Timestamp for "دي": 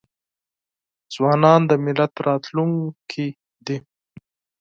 3.65-3.77